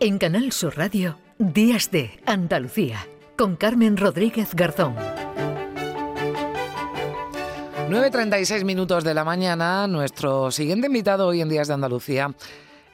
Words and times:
En 0.00 0.18
Canal 0.18 0.52
Sur 0.52 0.76
Radio, 0.76 1.18
Días 1.38 1.90
de 1.90 2.20
Andalucía, 2.24 3.04
con 3.36 3.56
Carmen 3.56 3.96
Rodríguez 3.96 4.54
Garzón. 4.54 4.94
9.36 7.88 8.64
minutos 8.64 9.02
de 9.02 9.14
la 9.14 9.24
mañana, 9.24 9.88
nuestro 9.88 10.52
siguiente 10.52 10.86
invitado 10.86 11.26
hoy 11.26 11.40
en 11.40 11.48
Días 11.48 11.66
de 11.66 11.74
Andalucía 11.74 12.32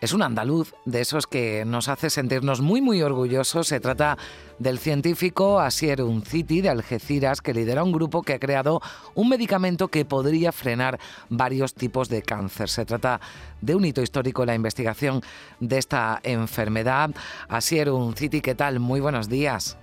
es 0.04 0.12
un 0.12 0.21
andaluz 0.21 0.75
de 0.84 1.00
esos 1.00 1.27
que 1.27 1.64
nos 1.64 1.89
hace 1.89 2.11
sentirnos 2.11 2.61
muy 2.61 2.82
muy 2.82 3.00
orgullosos. 3.00 3.68
Se 3.68 3.80
trata 3.80 4.19
del 4.59 4.79
científico 4.79 5.59
Asier 5.59 6.02
Unciti 6.02 6.61
de 6.61 6.69
Algeciras 6.69 7.41
que 7.41 7.55
lidera 7.55 7.82
un 7.82 7.93
grupo 7.93 8.23
que 8.23 8.34
ha 8.34 8.38
creado 8.38 8.82
un 9.14 9.30
medicamento 9.30 9.88
que 9.88 10.05
podría 10.05 10.52
frenar 10.52 11.01
varios 11.30 11.73
tipos 11.73 12.11
de 12.11 12.20
cáncer. 12.20 12.69
Se 12.69 12.84
trata 12.84 13.19
de 13.62 13.75
un 13.75 13.87
hito 13.87 14.02
histórico 14.02 14.43
en 14.43 14.48
la 14.48 14.55
investigación 14.55 15.23
de 15.59 15.79
esta 15.79 16.21
enfermedad. 16.23 17.10
Asier 17.48 17.88
Unciti, 17.88 18.43
¿qué 18.43 18.55
tal? 18.55 18.80
Muy 18.80 19.01
buenos 19.01 19.30
días. 19.30 19.79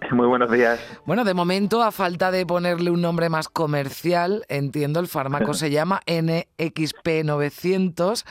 Muy 0.10 0.26
buenos 0.26 0.50
días. 0.50 1.00
Bueno, 1.06 1.24
de 1.24 1.32
momento, 1.34 1.82
a 1.82 1.90
falta 1.90 2.30
de 2.30 2.46
ponerle 2.46 2.90
un 2.90 3.02
nombre 3.02 3.28
más 3.28 3.48
comercial, 3.48 4.44
entiendo, 4.48 5.00
el 5.00 5.08
fármaco 5.08 5.54
se 5.54 5.70
llama 5.70 6.00
NXP900. 6.06 8.24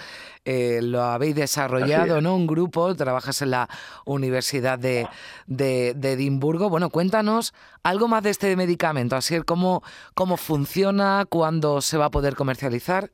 Eh, 0.46 0.80
lo 0.82 1.02
habéis 1.02 1.36
desarrollado, 1.36 2.22
¿no? 2.22 2.36
Un 2.36 2.48
grupo, 2.48 2.96
trabajas 2.96 3.42
en 3.42 3.52
la 3.52 3.68
Universidad 4.06 4.80
de, 4.80 5.08
de, 5.46 5.90
Edimburgo. 5.90 6.70
Bueno, 6.70 6.90
cuéntanos 6.90 7.54
algo 7.84 8.08
más 8.08 8.24
de 8.24 8.30
este 8.30 8.56
medicamento, 8.56 9.18
así 9.18 9.42
cómo, 9.42 9.84
cómo 10.14 10.38
funciona, 10.38 11.26
cuándo 11.30 11.82
se 11.82 11.98
va 11.98 12.06
a 12.06 12.12
poder 12.12 12.36
comercializar. 12.36 13.10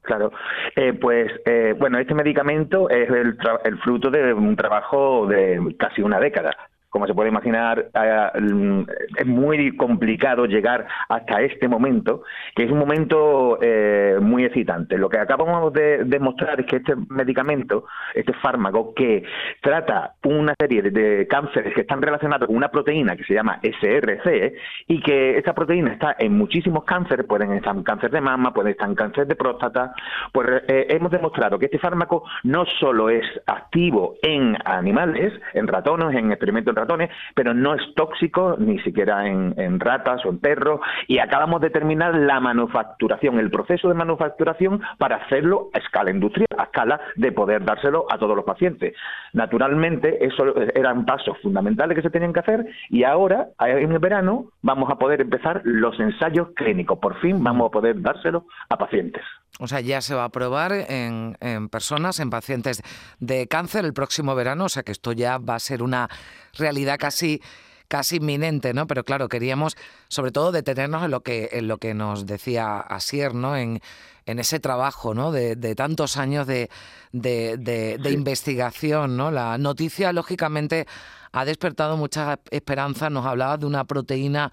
Claro, 0.00 0.32
eh, 0.74 0.94
pues 0.94 1.30
eh, 1.44 1.74
bueno, 1.78 1.98
este 1.98 2.14
medicamento 2.14 2.88
es 2.88 3.10
el, 3.10 3.36
el, 3.64 3.78
fruto 3.78 4.10
de 4.10 4.32
un 4.32 4.56
trabajo 4.56 5.26
de 5.28 5.76
casi 5.78 6.00
una 6.02 6.18
década 6.18 6.56
como 6.92 7.06
se 7.06 7.14
puede 7.14 7.30
imaginar, 7.30 7.88
eh, 7.94 8.84
es 9.16 9.26
muy 9.26 9.74
complicado 9.78 10.44
llegar 10.44 10.86
hasta 11.08 11.40
este 11.40 11.66
momento, 11.66 12.22
que 12.54 12.64
es 12.64 12.70
un 12.70 12.78
momento 12.78 13.58
eh, 13.62 14.18
muy 14.20 14.44
excitante. 14.44 14.98
Lo 14.98 15.08
que 15.08 15.18
acabamos 15.18 15.72
de 15.72 16.04
demostrar 16.04 16.60
es 16.60 16.66
que 16.66 16.76
este 16.76 16.94
medicamento, 17.08 17.86
este 18.14 18.34
fármaco, 18.34 18.92
que 18.94 19.24
trata 19.62 20.16
una 20.24 20.54
serie 20.60 20.82
de, 20.82 21.26
cánceres 21.26 21.72
que 21.74 21.80
están 21.80 22.02
relacionados 22.02 22.46
con 22.46 22.56
una 22.56 22.68
proteína 22.68 23.16
que 23.16 23.24
se 23.24 23.32
llama 23.32 23.58
SRC, 23.62 24.54
y 24.88 25.00
que 25.00 25.38
esta 25.38 25.54
proteína 25.54 25.94
está 25.94 26.14
en 26.18 26.36
muchísimos 26.36 26.84
cánceres, 26.84 27.24
pueden 27.24 27.52
estar 27.52 27.74
en 27.74 27.84
cáncer 27.84 28.10
de 28.10 28.20
mama, 28.20 28.52
pueden 28.52 28.72
estar 28.72 28.86
en 28.86 28.96
cáncer 28.96 29.26
de 29.26 29.34
próstata, 29.34 29.94
pues 30.30 30.46
eh, 30.68 30.88
hemos 30.90 31.10
demostrado 31.10 31.58
que 31.58 31.66
este 31.66 31.78
fármaco 31.78 32.24
no 32.42 32.66
solo 32.78 33.08
es 33.08 33.24
activo 33.46 34.16
en 34.20 34.58
animales, 34.66 35.32
en 35.54 35.66
ratones, 35.66 36.14
en 36.14 36.32
experimentos 36.32 36.74
ratones, 36.82 37.10
pero 37.34 37.54
no 37.54 37.74
es 37.74 37.82
tóxico 37.94 38.56
ni 38.58 38.78
siquiera 38.80 39.26
en, 39.26 39.80
ratas 39.80 40.24
o 40.24 40.28
en 40.28 40.38
perros, 40.38 40.80
y 41.08 41.18
acabamos 41.18 41.60
de 41.60 41.70
terminar 41.70 42.14
la 42.14 42.40
manufacturación, 42.40 43.38
el 43.38 43.50
proceso 43.50 43.88
de 43.88 43.94
manufacturación 43.94 44.80
para 44.98 45.16
hacerlo 45.16 45.68
a 45.72 45.78
escala 45.78 46.10
industrial, 46.10 46.48
a 46.58 46.64
escala 46.64 47.00
de 47.16 47.32
poder 47.32 47.64
dárselo 47.64 48.06
a 48.10 48.18
todos 48.18 48.36
los 48.36 48.44
pacientes. 48.44 48.94
Naturalmente, 49.32 50.24
eso 50.24 50.54
eran 50.74 51.04
pasos 51.04 51.38
fundamentales 51.42 51.96
que 51.96 52.02
se 52.02 52.10
tenían 52.10 52.32
que 52.32 52.40
hacer, 52.40 52.66
y 52.90 53.04
ahora, 53.04 53.48
en 53.60 53.92
el 53.92 53.98
verano, 53.98 54.46
vamos 54.62 54.90
a 54.90 54.96
poder 54.96 55.20
empezar 55.20 55.62
los 55.64 55.98
ensayos 55.98 56.48
clínicos. 56.54 56.98
Por 56.98 57.18
fin 57.20 57.42
vamos 57.42 57.68
a 57.68 57.70
poder 57.70 58.00
dárselo 58.00 58.46
a 58.68 58.76
pacientes. 58.76 59.22
O 59.58 59.68
sea, 59.68 59.80
ya 59.80 60.00
se 60.00 60.14
va 60.14 60.24
a 60.24 60.28
probar 60.30 60.72
en, 60.72 61.36
personas, 61.70 62.20
en 62.20 62.30
pacientes 62.30 62.82
de 63.20 63.46
cáncer 63.48 63.84
el 63.84 63.92
próximo 63.92 64.34
verano, 64.34 64.64
o 64.64 64.68
sea 64.68 64.82
que 64.82 64.92
esto 64.92 65.12
ya 65.12 65.38
va 65.38 65.56
a 65.56 65.60
ser 65.60 65.82
una 65.82 66.08
realidad 66.54 66.96
casi 66.98 67.40
casi 67.88 68.16
inminente, 68.16 68.72
¿no? 68.72 68.86
Pero 68.86 69.04
claro, 69.04 69.28
queríamos 69.28 69.76
sobre 70.08 70.32
todo 70.32 70.50
detenernos 70.50 71.04
en 71.04 71.10
lo 71.10 71.20
que, 71.22 71.50
en 71.52 71.68
lo 71.68 71.76
que 71.76 71.92
nos 71.92 72.24
decía 72.24 72.78
Asier, 72.80 73.34
¿no? 73.34 73.54
En, 73.54 73.82
en 74.26 74.38
ese 74.38 74.60
trabajo, 74.60 75.14
¿no? 75.14 75.32
De, 75.32 75.74
tantos 75.74 76.16
años 76.16 76.46
de, 76.46 76.70
de, 77.12 78.10
investigación, 78.10 79.16
¿no? 79.16 79.30
La 79.30 79.58
noticia, 79.58 80.12
lógicamente, 80.12 80.86
ha 81.32 81.44
despertado 81.44 81.96
mucha 81.96 82.38
esperanza. 82.50 83.10
Nos 83.10 83.26
hablaba 83.26 83.56
de 83.56 83.66
una 83.66 83.84
proteína 83.84 84.52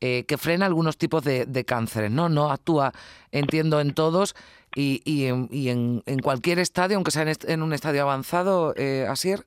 eh, 0.00 0.24
que 0.26 0.36
frena 0.36 0.66
algunos 0.66 0.98
tipos 0.98 1.24
de, 1.24 1.64
cánceres, 1.66 2.10
¿no? 2.10 2.28
No 2.28 2.50
actúa, 2.50 2.92
entiendo, 3.30 3.80
en 3.80 3.94
todos 3.94 4.34
y, 4.74 5.00
y, 5.04 5.24
en, 5.24 5.48
y 5.50 5.68
en, 5.68 6.18
cualquier 6.22 6.58
estadio, 6.58 6.96
aunque 6.96 7.10
sea 7.10 7.24
en, 7.46 7.62
un 7.62 7.72
estadio 7.72 8.02
avanzado, 8.02 8.74
eh, 8.76 9.06
Asier. 9.08 9.46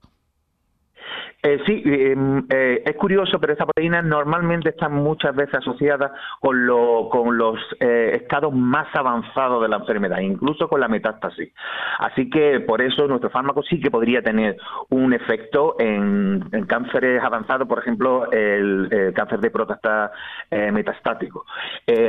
Eh, 1.41 1.57
sí, 1.65 1.81
em, 1.85 2.45
eh, 2.49 2.83
es 2.85 2.95
curioso, 2.97 3.39
pero 3.39 3.53
esta 3.53 3.65
proteína 3.65 4.01
normalmente 4.01 4.69
está 4.69 4.89
muchas 4.89 5.33
veces 5.33 5.55
asociada 5.55 6.11
con, 6.41 6.67
con 7.09 7.37
los 7.37 7.57
eh, 7.79 8.11
estados 8.21 8.53
más 8.53 8.87
avanzados 8.93 9.61
de 9.61 9.69
la 9.69 9.77
enfermedad, 9.77 10.19
incluso 10.19 10.67
con 10.67 10.81
la 10.81 10.89
metástasis. 10.89 11.53
Así 11.99 12.29
que 12.29 12.59
por 12.59 12.81
eso 12.81 13.07
nuestro 13.07 13.29
fármaco 13.29 13.63
sí 13.63 13.79
que 13.79 13.89
podría 13.89 14.21
tener 14.21 14.57
un 14.89 15.13
efecto 15.13 15.77
en, 15.79 16.41
cánceres 16.67 17.23
avanzados, 17.23 17.67
por 17.69 17.79
ejemplo, 17.79 18.29
el, 18.31 19.13
cáncer 19.15 19.39
de 19.39 19.49
próstata 19.49 20.11
metastático. 20.51 21.45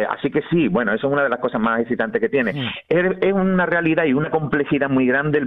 así 0.09 0.31
que 0.31 0.43
sí, 0.51 0.69
bueno, 0.69 0.93
eso 0.93 1.07
es 1.07 1.13
una 1.13 1.23
de 1.23 1.29
las 1.29 1.39
cosas 1.39 1.61
más 1.61 1.81
excitantes 1.81 2.21
que 2.21 2.29
tiene. 2.29 2.51
Es, 2.89 3.17
es, 3.21 3.33
una 3.33 3.65
realidad 3.65 4.05
y 4.05 4.13
una 4.13 4.31
complejidad 4.31 4.89
muy 4.89 5.07
grande 5.07 5.47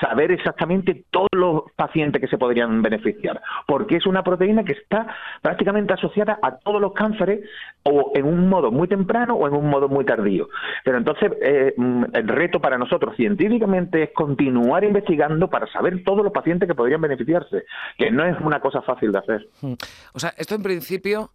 saber 0.00 0.30
exactamente 0.30 1.04
todos 1.10 1.28
los 1.32 1.64
pacientes 1.76 2.20
que 2.20 2.28
se 2.28 2.38
podrían 2.38 2.80
ver 2.82 2.91
beneficiar, 2.92 3.40
porque 3.66 3.96
es 3.96 4.06
una 4.06 4.22
proteína 4.22 4.64
que 4.64 4.72
está 4.72 5.06
prácticamente 5.40 5.92
asociada 5.94 6.38
a 6.42 6.56
todos 6.58 6.80
los 6.80 6.92
cánceres 6.92 7.40
o 7.82 8.12
en 8.14 8.26
un 8.26 8.48
modo 8.48 8.70
muy 8.70 8.88
temprano 8.88 9.34
o 9.34 9.46
en 9.46 9.54
un 9.54 9.68
modo 9.68 9.88
muy 9.88 10.04
tardío. 10.04 10.48
Pero 10.84 10.98
entonces 10.98 11.32
eh, 11.40 11.74
mm, 11.76 12.04
el 12.12 12.28
reto 12.28 12.60
para 12.60 12.78
nosotros 12.78 13.16
científicamente 13.16 14.02
es 14.04 14.10
continuar 14.12 14.84
investigando 14.84 15.48
para 15.48 15.66
saber 15.72 16.02
todos 16.04 16.22
los 16.22 16.32
pacientes 16.32 16.68
que 16.68 16.74
podrían 16.74 17.00
beneficiarse, 17.00 17.64
que 17.98 18.10
no 18.10 18.24
es 18.24 18.38
una 18.40 18.60
cosa 18.60 18.82
fácil 18.82 19.12
de 19.12 19.18
hacer. 19.18 19.48
Hmm. 19.60 19.74
O 20.12 20.18
sea, 20.18 20.32
esto 20.36 20.54
en 20.54 20.62
principio 20.62 21.30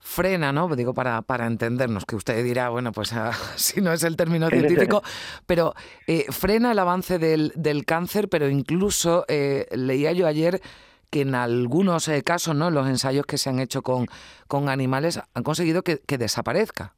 frena, 0.00 0.50
¿no? 0.52 0.74
Digo, 0.74 0.94
para, 0.94 1.22
para 1.22 1.46
entendernos, 1.46 2.06
que 2.06 2.16
usted 2.16 2.42
dirá, 2.42 2.70
bueno, 2.70 2.90
pues 2.90 3.12
ah, 3.12 3.32
si 3.56 3.80
no 3.80 3.92
es 3.92 4.02
el 4.02 4.16
término 4.16 4.48
científico, 4.48 5.02
pero 5.46 5.74
eh, 6.06 6.26
frena 6.30 6.72
el 6.72 6.78
avance 6.78 7.18
del, 7.18 7.52
del 7.54 7.84
cáncer, 7.84 8.28
pero 8.28 8.48
incluso 8.48 9.24
eh, 9.28 9.66
leía 9.72 10.12
yo 10.12 10.26
ayer 10.26 10.60
que 11.10 11.22
en 11.22 11.34
algunos 11.34 12.08
eh, 12.08 12.22
casos, 12.22 12.54
¿no? 12.54 12.70
los 12.70 12.86
ensayos 12.88 13.26
que 13.26 13.38
se 13.38 13.50
han 13.50 13.58
hecho 13.58 13.82
con, 13.82 14.06
con 14.46 14.68
animales 14.68 15.20
han 15.34 15.42
conseguido 15.42 15.82
que, 15.82 15.98
que 15.98 16.18
desaparezca. 16.18 16.94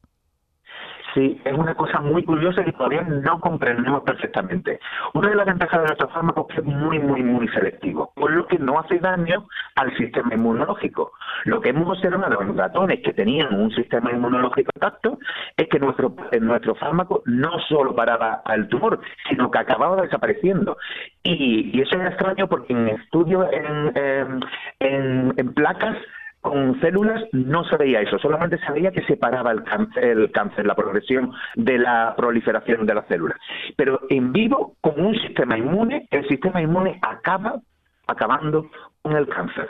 Sí, 1.13 1.39
es 1.45 1.53
una 1.53 1.75
cosa 1.75 1.99
muy 2.01 2.23
curiosa 2.23 2.63
que 2.63 2.71
todavía 2.71 3.03
no 3.03 3.39
comprendemos 3.39 4.01
perfectamente. 4.03 4.79
Una 5.13 5.29
de 5.29 5.35
las 5.35 5.45
ventajas 5.45 5.81
de 5.81 5.85
nuestro 5.85 6.07
fármaco 6.09 6.47
es 6.49 6.55
que 6.55 6.61
es 6.61 6.65
muy, 6.65 6.97
muy, 6.97 7.21
muy 7.21 7.47
selectivo, 7.49 8.11
por 8.15 8.31
lo 8.31 8.47
que 8.47 8.57
no 8.57 8.79
hace 8.79 8.97
daño 8.97 9.45
al 9.75 9.95
sistema 9.95 10.33
inmunológico. 10.33 11.11
Lo 11.45 11.61
que 11.61 11.69
hemos 11.69 11.87
observado 11.87 12.41
en 12.41 12.57
ratones 12.57 13.01
que 13.03 13.13
tenían 13.13 13.53
un 13.53 13.69
sistema 13.71 14.11
inmunológico 14.11 14.71
intacto 14.73 15.19
es 15.55 15.67
que 15.67 15.79
nuestro, 15.79 16.15
nuestro 16.41 16.73
fármaco 16.75 17.21
no 17.25 17.59
solo 17.69 17.95
paraba 17.95 18.41
al 18.45 18.67
tumor, 18.67 18.99
sino 19.29 19.51
que 19.51 19.59
acababa 19.59 20.01
desapareciendo. 20.01 20.77
Y, 21.21 21.79
eso 21.79 22.01
es 22.01 22.07
extraño 22.07 22.47
porque 22.47 22.73
en 22.73 22.87
estudios 22.87 23.45
en, 23.51 24.41
en, 24.79 25.33
en 25.37 25.53
placas 25.53 25.97
con 26.43 26.77
células 26.81 27.23
no 27.31 27.63
se 27.63 27.77
veía 27.77 28.01
eso, 28.01 28.19
solamente 28.19 28.57
se 28.57 28.71
veía 28.73 28.91
que 28.91 29.01
se 29.05 29.15
paraba 29.15 29.51
el 29.51 29.63
cáncer, 29.63 30.03
el 30.03 30.29
cáncer, 30.29 30.67
la 30.67 30.75
progresión 30.75 31.31
de 31.55 31.77
la 31.77 32.13
proliferación 32.17 32.85
de 32.85 32.93
las 32.93 33.07
células. 33.07 33.37
Pero 33.77 34.01
en 34.09 34.33
vivo, 34.33 34.75
con 34.81 34.99
un 34.99 35.15
sistema 35.15 35.57
inmune, 35.57 36.05
el 36.11 36.27
sistema 36.27 36.61
inmune 36.61 36.99
acaba 37.01 37.61
acabando 38.07 38.69
con 39.01 39.15
el 39.15 39.25
cáncer. 39.29 39.69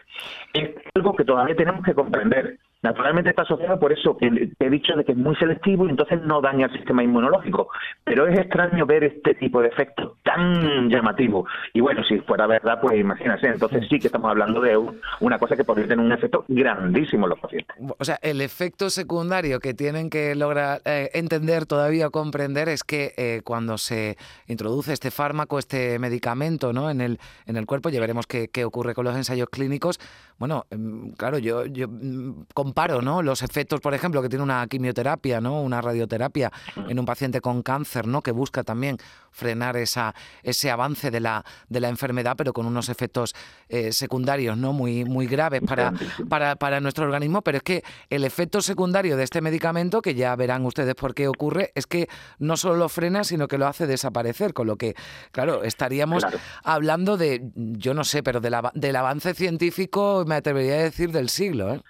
Es 0.52 0.72
algo 0.96 1.16
que 1.16 1.24
todavía 1.24 1.56
tenemos 1.56 1.86
que 1.86 1.94
comprender. 1.94 2.58
Naturalmente 2.84 3.30
está 3.30 3.44
asociado 3.44 3.80
por 3.80 3.94
eso 3.94 4.18
que 4.18 4.52
he 4.60 4.70
dicho 4.70 4.94
de 4.96 5.06
que 5.06 5.14
es 5.14 5.18
muy 5.18 5.36
selectivo 5.38 5.88
y 5.88 5.90
entonces 5.90 6.22
no 6.22 6.42
daña 6.42 6.66
el 6.66 6.74
sistema 6.74 7.02
inmunológico. 7.02 7.70
Pero 8.04 8.28
es 8.28 8.38
extraño 8.38 8.86
ver 8.86 9.06
este 9.06 9.36
tipo 9.36 9.62
de 9.62 9.70
efecto 9.70 10.18
tan 10.24 10.90
llamativo. 10.90 11.48
Y 11.74 11.80
bueno, 11.80 12.04
si 12.04 12.20
fuera 12.20 12.46
verdad, 12.46 12.80
pues 12.82 13.00
imagínense, 13.00 13.48
entonces 13.48 13.88
sí 13.90 14.00
que 14.00 14.08
estamos 14.08 14.30
hablando 14.30 14.60
de 14.60 14.78
una 15.22 15.40
cosa 15.40 15.56
que 15.56 15.64
podría 15.64 15.88
tener 15.88 16.06
un 16.06 16.12
efecto 16.12 16.44
grandísimo 16.50 17.26
en 17.26 17.30
los 17.30 17.40
pacientes. 17.40 17.76
O 17.98 18.04
sea, 18.04 18.20
el 18.22 18.42
efecto 18.42 18.90
secundario 18.90 19.60
que 19.60 19.74
tienen 19.74 20.10
que 20.10 20.36
lograr 20.36 20.82
eh, 20.84 21.10
entender 21.14 21.66
todavía 21.66 22.08
o 22.08 22.12
comprender 22.12 22.68
es 22.68 22.84
que 22.84 23.14
eh, 23.16 23.42
cuando 23.46 23.78
se 23.78 24.18
introduce 24.48 24.92
este 24.92 25.10
fármaco, 25.10 25.58
este 25.58 26.00
medicamento 26.00 26.74
¿no? 26.74 26.90
en, 26.90 27.00
el, 27.00 27.20
en 27.46 27.56
el 27.56 27.66
cuerpo, 27.66 27.90
ya 27.90 28.02
veremos 28.02 28.28
qué, 28.28 28.50
qué 28.50 28.66
ocurre 28.66 28.94
con 28.94 29.06
los 29.06 29.16
ensayos 29.16 29.48
clínicos. 29.50 30.00
Bueno, 30.38 30.66
em, 30.72 31.14
claro, 31.14 31.38
yo, 31.38 31.66
yo 31.66 31.88
mm, 31.88 32.46
comparo 32.74 33.04
¿no? 33.04 33.22
los 33.22 33.44
efectos, 33.44 33.82
por 33.82 33.94
ejemplo, 33.94 34.20
que 34.24 34.30
tiene 34.30 34.42
una 34.42 34.66
quimioterapia, 34.66 35.40
¿no? 35.40 35.62
una 35.62 35.80
radioterapia 35.80 36.52
en 36.90 36.98
un 36.98 37.06
paciente 37.06 37.40
con 37.40 37.62
cáncer, 37.62 38.08
¿no? 38.08 38.24
que 38.24 38.32
busca 38.32 38.64
también 38.64 38.98
frenar 39.30 39.78
esa, 39.78 40.16
ese 40.42 40.72
avance 40.72 41.12
de 41.12 41.20
la, 41.20 41.46
de 41.70 41.80
la 41.80 41.90
enfermedad, 41.90 42.34
pero 42.36 42.52
con 42.52 42.66
unos 42.66 42.90
efectos 42.90 43.36
eh, 43.70 43.92
secundarios 43.92 44.58
no 44.58 44.74
muy, 44.74 45.06
muy 45.06 45.28
graves 45.28 45.62
para, 45.62 45.94
para, 46.30 46.56
para 46.56 46.80
nuestro 46.80 47.06
organismo. 47.06 47.44
Pero 47.44 47.58
es 47.58 47.64
que 47.64 47.84
el 48.10 48.24
efecto 48.24 48.60
secundario 48.62 49.18
de 49.18 49.24
este 49.24 49.42
medicamento, 49.42 50.02
que 50.02 50.16
ya 50.16 50.36
verán 50.36 50.66
ustedes 50.66 50.96
por 50.96 51.14
qué 51.14 51.28
ocurre, 51.28 51.72
es 51.76 51.86
que 51.86 52.08
no 52.40 52.58
solo 52.58 52.78
lo 52.78 52.90
frena, 52.90 53.24
sino 53.24 53.48
que 53.48 53.60
lo 53.60 53.68
hace 53.68 53.86
desaparecer, 53.86 54.54
con 54.54 54.66
lo 54.66 54.78
que, 54.78 54.96
claro, 55.32 55.64
estaríamos 55.64 56.26
hablando 56.64 57.18
de, 57.18 57.52
yo 57.56 57.94
no 57.94 58.04
sé, 58.04 58.24
pero 58.24 58.40
de 58.42 58.50
la, 58.50 58.72
del 58.74 58.96
avance 58.96 59.36
científico, 59.36 60.24
me 60.26 60.36
atrevería 60.36 60.74
a 60.74 60.84
decir, 60.84 61.12
del 61.12 61.30
siglo. 61.30 61.76
¿eh? 61.76 61.82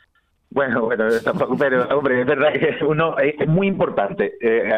Bueno, 0.53 0.81
bueno, 0.81 1.05
pero 1.57 1.87
hombre, 1.97 2.21
es 2.21 2.27
verdad 2.27 2.53
que 2.53 2.85
uno 2.85 3.17
es 3.17 3.47
muy 3.47 3.65
importante. 3.65 4.33
Eh, 4.39 4.71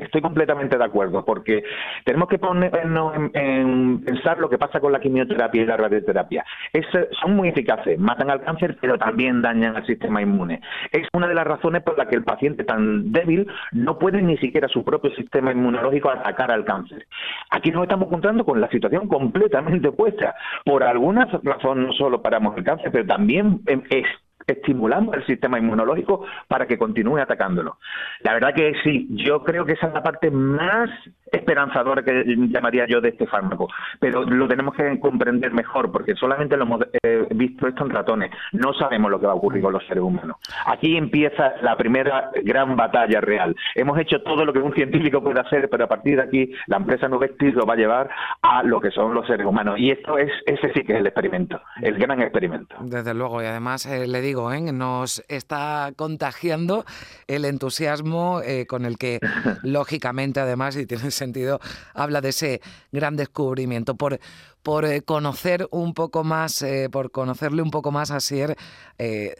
estoy 0.00 0.22
completamente 0.22 0.78
de 0.78 0.84
acuerdo, 0.84 1.26
porque 1.26 1.62
tenemos 2.04 2.26
que 2.28 2.38
ponernos 2.38 3.14
en, 3.34 4.02
pensar 4.02 4.38
lo 4.38 4.48
que 4.48 4.56
pasa 4.56 4.80
con 4.80 4.92
la 4.92 5.00
quimioterapia 5.00 5.62
y 5.62 5.66
la 5.66 5.76
radioterapia. 5.76 6.42
Es, 6.72 6.86
son 7.20 7.36
muy 7.36 7.50
eficaces, 7.50 7.98
matan 7.98 8.30
al 8.30 8.40
cáncer, 8.40 8.78
pero 8.80 8.96
también 8.96 9.42
dañan 9.42 9.76
al 9.76 9.84
sistema 9.84 10.22
inmune. 10.22 10.62
Es 10.90 11.06
una 11.12 11.28
de 11.28 11.34
las 11.34 11.46
razones 11.46 11.82
por 11.82 11.98
las 11.98 12.08
que 12.08 12.16
el 12.16 12.24
paciente 12.24 12.64
tan 12.64 13.12
débil 13.12 13.46
no 13.72 13.98
puede 13.98 14.22
ni 14.22 14.38
siquiera 14.38 14.68
su 14.68 14.84
propio 14.84 15.10
sistema 15.16 15.52
inmunológico 15.52 16.08
atacar 16.08 16.50
al 16.50 16.64
cáncer. 16.64 17.06
Aquí 17.50 17.70
nos 17.70 17.82
estamos 17.82 18.06
encontrando 18.06 18.42
con 18.46 18.58
la 18.58 18.70
situación 18.70 19.06
completamente 19.06 19.88
opuesta. 19.88 20.34
Por 20.64 20.82
alguna 20.82 21.28
razón 21.42 21.86
no 21.88 21.92
solo 21.92 22.22
paramos 22.22 22.56
el 22.56 22.64
cáncer, 22.64 22.90
pero 22.90 23.04
también 23.04 23.60
es 23.90 24.06
estimulamos 24.52 25.14
el 25.16 25.26
sistema 25.26 25.58
inmunológico 25.58 26.24
para 26.48 26.66
que 26.66 26.78
continúe 26.78 27.18
atacándolo. 27.18 27.78
La 28.20 28.34
verdad 28.34 28.54
que 28.54 28.72
sí, 28.82 29.06
yo 29.10 29.44
creo 29.44 29.64
que 29.64 29.72
esa 29.72 29.88
es 29.88 29.94
la 29.94 30.02
parte 30.02 30.30
más 30.30 30.90
esperanzadora 31.32 32.02
que 32.02 32.24
llamaría 32.26 32.86
yo 32.86 33.00
de 33.00 33.10
este 33.10 33.26
fármaco, 33.26 33.68
pero 34.00 34.24
lo 34.24 34.48
tenemos 34.48 34.74
que 34.74 34.98
comprender 35.00 35.52
mejor 35.52 35.90
porque 35.92 36.14
solamente 36.14 36.56
lo 36.56 36.64
hemos 36.64 36.82
eh, 37.02 37.26
visto 37.30 37.66
esto 37.66 37.84
en 37.84 37.90
ratones, 37.90 38.30
no 38.52 38.72
sabemos 38.74 39.10
lo 39.10 39.20
que 39.20 39.26
va 39.26 39.32
a 39.32 39.36
ocurrir 39.36 39.62
con 39.62 39.72
los 39.72 39.86
seres 39.86 40.02
humanos. 40.02 40.36
Aquí 40.66 40.96
empieza 40.96 41.54
la 41.62 41.76
primera 41.76 42.30
gran 42.42 42.76
batalla 42.76 43.20
real. 43.20 43.54
Hemos 43.74 43.98
hecho 43.98 44.22
todo 44.22 44.44
lo 44.44 44.52
que 44.52 44.60
un 44.60 44.74
científico 44.74 45.22
puede 45.22 45.40
hacer, 45.40 45.68
pero 45.70 45.84
a 45.84 45.88
partir 45.88 46.16
de 46.16 46.22
aquí 46.22 46.52
la 46.66 46.76
empresa 46.76 47.08
Nuvestis 47.08 47.54
lo 47.54 47.66
va 47.66 47.74
a 47.74 47.76
llevar 47.76 48.10
a 48.42 48.62
lo 48.62 48.80
que 48.80 48.90
son 48.90 49.14
los 49.14 49.26
seres 49.26 49.46
humanos 49.46 49.76
y 49.78 49.90
esto 49.90 50.18
es 50.18 50.30
ese 50.46 50.72
sí 50.72 50.82
que 50.82 50.94
es 50.94 51.00
el 51.00 51.06
experimento, 51.06 51.60
el 51.82 51.98
gran 51.98 52.20
experimento. 52.20 52.76
Desde 52.80 53.14
luego 53.14 53.42
y 53.42 53.46
además 53.46 53.86
eh, 53.86 54.06
le 54.06 54.20
digo 54.20 54.52
¿eh? 54.52 54.60
nos 54.72 55.24
está 55.28 55.92
contagiando 55.96 56.84
el 57.26 57.44
entusiasmo 57.44 58.40
eh, 58.44 58.66
con 58.66 58.84
el 58.84 58.98
que, 58.98 59.20
lógicamente, 59.62 60.40
además, 60.40 60.76
y 60.76 60.86
tiene 60.86 61.10
sentido, 61.18 61.60
habla 61.94 62.20
de 62.20 62.30
ese 62.30 62.60
gran 62.92 63.16
descubrimiento. 63.16 63.94
Por, 63.94 64.18
por 64.62 64.84
eh, 64.84 65.02
conocer 65.02 65.68
un 65.70 65.94
poco 65.94 66.24
más, 66.24 66.62
eh, 66.62 66.88
por 66.90 67.10
conocerle 67.10 67.62
un 67.62 67.70
poco 67.70 67.90
más 67.90 68.10
a 68.10 68.20
Sier 68.20 68.56
eh, 68.98 69.34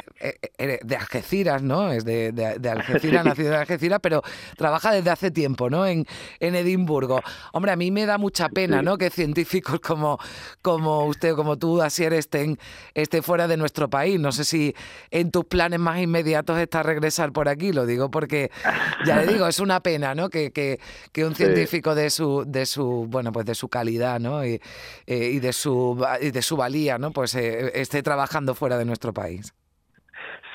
de 0.59 0.97
Algeciras, 0.97 1.63
¿no? 1.63 1.91
Es 1.91 2.05
de, 2.05 2.33
de, 2.33 2.71
Algeciras, 2.71 3.25
nacido 3.25 3.49
en 3.49 3.61
Algeciras, 3.61 3.99
pero 4.03 4.23
trabaja 4.57 4.93
desde 4.93 5.11
hace 5.11 5.31
tiempo, 5.31 5.69
¿no? 5.69 5.87
En, 5.87 6.07
en 6.41 6.55
Edimburgo. 6.55 7.21
Hombre, 7.53 7.73
a 7.73 7.77
mí 7.77 7.91
me 7.91 8.07
da 8.07 8.19
mucha 8.19 8.49
pena, 8.49 8.83
¿no? 8.83 8.97
Que 8.97 9.11
científicos 9.11 9.81
como, 9.81 10.19
como 10.63 11.05
usted, 11.07 11.35
como 11.35 11.59
tú, 11.59 11.83
Asier, 11.83 12.13
estén, 12.13 12.59
esté 12.95 13.23
fuera 13.23 13.49
de 13.49 13.57
nuestro 13.57 13.91
país. 13.91 14.21
No 14.21 14.33
sé 14.33 14.45
si 14.45 14.75
en 15.11 15.31
tus 15.31 15.45
planes 15.45 15.81
más 15.81 16.01
inmediatos 16.01 16.59
está 16.59 16.83
regresar 16.83 17.33
por 17.33 17.49
aquí, 17.49 17.73
lo 17.73 17.87
digo 17.87 18.11
porque, 18.11 18.51
ya 19.05 19.17
le 19.17 19.33
digo, 19.33 19.47
es 19.47 19.61
una 19.61 19.81
pena, 19.81 20.15
¿no? 20.15 20.31
Que, 20.31 20.53
que, 20.53 20.79
que 21.13 21.25
un 21.25 21.35
científico 21.37 21.95
de 21.95 22.11
su, 22.11 22.45
de 22.47 22.67
su, 22.67 23.07
bueno, 23.09 23.33
pues 23.33 23.47
de 23.47 23.55
su 23.55 23.69
calidad, 23.69 24.21
¿no? 24.21 24.45
Y, 24.45 24.61
eh, 25.11 25.31
y, 25.33 25.41
de 25.41 25.55
su, 25.55 25.97
y 26.21 26.31
de 26.31 26.43
su 26.43 26.55
valía, 26.55 26.99
¿no? 26.99 27.13
Pues 27.13 27.35
eh, 27.35 27.71
esté 27.81 28.03
trabajando 28.03 28.55
fuera 28.55 28.77
de 28.77 28.85
nuestro 28.85 29.15
país. 29.15 29.55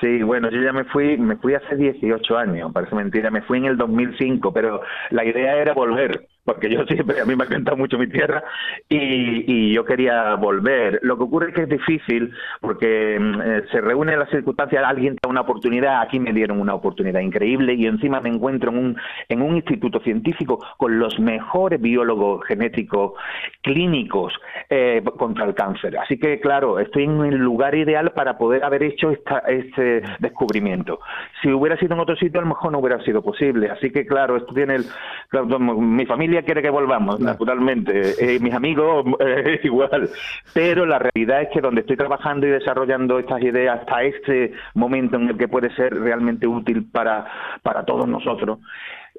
Sí, 0.00 0.22
bueno, 0.22 0.48
yo 0.48 0.62
ya 0.62 0.72
me 0.72 0.84
fui, 0.84 1.16
me 1.18 1.36
fui 1.36 1.54
hace 1.54 1.74
18 1.74 2.38
años, 2.38 2.70
parece 2.72 2.94
mentira, 2.94 3.32
me 3.32 3.42
fui 3.42 3.58
en 3.58 3.64
el 3.64 3.76
2005, 3.76 4.52
pero 4.52 4.80
la 5.10 5.24
idea 5.24 5.56
era 5.56 5.74
volver 5.74 6.28
porque 6.44 6.70
yo 6.70 6.84
siempre, 6.84 7.20
a 7.20 7.24
mí 7.24 7.34
me 7.34 7.44
ha 7.44 7.46
encantado 7.46 7.76
mucho 7.76 7.98
mi 7.98 8.06
tierra 8.06 8.44
y, 8.88 9.44
y, 9.50 9.72
yo 9.72 9.84
quería 9.84 10.34
volver. 10.34 11.00
Lo 11.02 11.16
que 11.16 11.24
ocurre 11.24 11.48
es 11.48 11.54
que 11.54 11.62
es 11.62 11.68
difícil 11.68 12.32
porque 12.60 13.18
mm, 13.18 13.40
eh, 13.40 13.62
se 13.72 13.80
reúnen 13.80 14.18
las 14.18 14.28
circunstancias, 14.30 14.84
alguien 14.84 15.16
da 15.22 15.30
una 15.30 15.40
oportunidad, 15.40 16.02
aquí 16.02 16.20
me 16.20 16.32
dieron 16.32 16.60
una 16.60 16.74
oportunidad 16.74 17.20
increíble 17.20 17.74
y 17.74 17.86
encima 17.86 18.20
me 18.20 18.28
encuentro 18.28 18.70
en 18.70 18.78
un, 18.78 18.96
en 19.28 19.42
un 19.42 19.56
instituto 19.56 20.00
científico 20.00 20.58
con 20.76 20.98
los 20.98 21.18
mejores 21.18 21.80
biólogos 21.80 22.44
genéticos 22.46 23.12
clínicos 23.62 24.34
eh, 24.68 25.02
contra 25.16 25.46
el 25.46 25.54
cáncer. 25.54 25.96
Así 25.98 26.18
que, 26.18 26.40
claro, 26.40 26.78
estoy 26.78 27.04
en 27.04 27.24
el 27.24 27.36
lugar 27.36 27.74
ideal 27.74 28.12
para 28.12 28.36
poder 28.36 28.64
haber 28.64 28.82
hecho 28.82 29.10
esta, 29.10 29.38
este 29.40 30.02
descubrimiento. 30.18 31.00
Si 31.42 31.50
hubiera 31.50 31.78
sido 31.78 31.94
en 31.94 32.00
otro 32.00 32.16
sitio, 32.16 32.40
a 32.40 32.42
lo 32.42 32.48
mejor 32.48 32.72
no 32.72 32.78
hubiera 32.78 33.02
sido 33.02 33.22
posible. 33.22 33.70
Así 33.70 33.90
que, 33.90 34.06
claro, 34.06 34.36
esto 34.36 34.52
tiene 34.52 34.76
el, 34.76 34.84
mi 35.78 36.04
familia 36.06 36.33
quiere 36.42 36.62
que 36.62 36.70
volvamos, 36.70 37.20
naturalmente. 37.20 38.14
Eh, 38.18 38.38
mis 38.40 38.54
amigos, 38.54 39.04
eh, 39.20 39.60
igual. 39.62 40.08
Pero 40.52 40.86
la 40.86 40.98
realidad 40.98 41.42
es 41.42 41.48
que 41.52 41.60
donde 41.60 41.82
estoy 41.82 41.96
trabajando 41.96 42.46
y 42.46 42.50
desarrollando 42.50 43.18
estas 43.18 43.42
ideas 43.42 43.80
hasta 43.80 44.02
este 44.02 44.52
momento 44.74 45.16
en 45.16 45.30
el 45.30 45.38
que 45.38 45.48
puede 45.48 45.74
ser 45.74 45.94
realmente 45.94 46.46
útil 46.46 46.86
para, 46.90 47.26
para 47.62 47.84
todos 47.84 48.08
nosotros, 48.08 48.58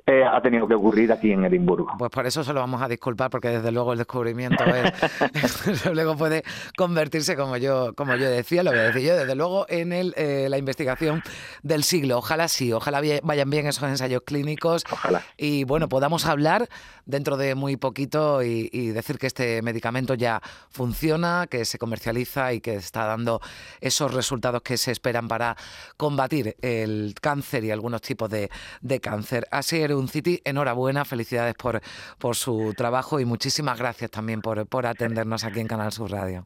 eh, 0.07 0.23
ha 0.23 0.39
tenido 0.39 0.67
que 0.67 0.75
ocurrir 0.75 1.11
aquí 1.11 1.31
en 1.31 1.45
Edimburgo. 1.45 1.91
Pues 1.97 2.11
por 2.11 2.27
eso 2.27 2.43
se 2.43 2.53
lo 2.53 2.59
vamos 2.59 2.79
a 2.81 2.87
disculpar, 2.87 3.31
porque 3.31 3.49
desde 3.49 3.71
luego 3.71 3.93
el 3.93 3.97
descubrimiento 3.97 4.63
luego 5.93 6.15
puede 6.15 6.43
convertirse, 6.77 7.35
como 7.35 7.57
yo, 7.57 7.93
como 7.95 8.15
yo 8.15 8.29
decía, 8.29 8.61
lo 8.61 8.69
voy 8.69 8.81
a 8.81 8.83
decir 8.83 9.01
yo, 9.01 9.15
desde 9.17 9.33
luego 9.33 9.65
en 9.67 9.93
el, 9.93 10.13
eh, 10.15 10.47
la 10.49 10.59
investigación 10.59 11.23
del 11.63 11.83
siglo. 11.83 12.19
Ojalá 12.19 12.47
sí, 12.47 12.71
ojalá 12.71 13.01
vayan 13.23 13.49
bien 13.49 13.65
esos 13.65 13.89
ensayos 13.89 14.21
clínicos. 14.25 14.83
Ojalá. 14.91 15.23
Y 15.37 15.63
bueno, 15.63 15.89
podamos 15.89 16.27
hablar 16.27 16.69
dentro 17.07 17.35
de 17.35 17.55
muy 17.55 17.75
poquito 17.75 18.43
y, 18.43 18.69
y 18.71 18.89
decir 18.89 19.17
que 19.17 19.27
este 19.27 19.63
medicamento 19.63 20.13
ya 20.13 20.41
funciona, 20.69 21.47
que 21.49 21.65
se 21.65 21.79
comercializa 21.79 22.53
y 22.53 22.61
que 22.61 22.75
está 22.75 23.05
dando 23.05 23.41
esos 23.81 24.13
resultados 24.13 24.61
que 24.61 24.77
se 24.77 24.91
esperan 24.91 25.27
para 25.27 25.55
combatir 25.97 26.55
el 26.61 27.15
cáncer 27.19 27.63
y 27.63 27.71
algunos 27.71 28.01
tipos 28.01 28.29
de, 28.29 28.51
de 28.81 28.99
cáncer. 28.99 29.47
Así 29.49 29.81
un 29.95 30.07
City, 30.07 30.41
enhorabuena, 30.43 31.05
felicidades 31.05 31.55
por, 31.55 31.81
por 32.19 32.35
su 32.35 32.73
trabajo 32.75 33.19
y 33.19 33.25
muchísimas 33.25 33.79
gracias 33.79 34.11
también 34.11 34.41
por, 34.41 34.67
por 34.67 34.85
atendernos 34.85 35.43
aquí 35.43 35.59
en 35.59 35.67
Canal 35.67 35.91
Sur 35.91 36.11
Radio. 36.11 36.45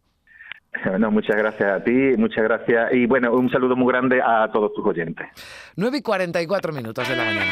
Bueno, 0.85 1.11
muchas 1.11 1.35
gracias 1.35 1.69
a 1.69 1.83
ti, 1.83 2.15
muchas 2.17 2.43
gracias 2.43 2.93
y 2.93 3.05
bueno, 3.07 3.33
un 3.33 3.49
saludo 3.49 3.75
muy 3.75 3.91
grande 3.91 4.21
a 4.21 4.49
todos 4.51 4.73
tus 4.73 4.85
oyentes. 4.85 5.27
9 5.75 5.97
y 5.97 6.01
44 6.01 6.73
minutos 6.73 7.09
de 7.09 7.15
la 7.15 7.25
mañana. 7.25 7.51